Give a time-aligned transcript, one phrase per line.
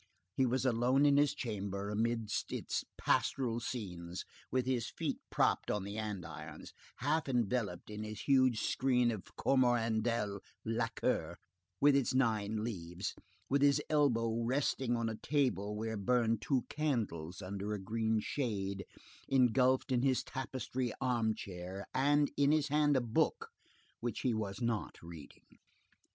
[0.33, 5.83] He was alone in his chamber, amid its pastoral scenes, with his feet propped on
[5.83, 11.37] the andirons, half enveloped in his huge screen of coromandel lacquer,
[11.79, 13.13] with its nine leaves,
[13.47, 18.87] with his elbow resting on a table where burned two candles under a green shade,
[19.27, 23.49] engulfed in his tapestry armchair, and in his hand a book
[23.99, 25.45] which he was not reading.